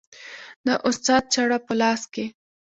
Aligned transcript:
د 0.65 0.67
استاد 0.87 1.23
چاړه 1.33 1.57
په 1.67 1.73
لاس 1.81 2.01
کې 2.13 2.25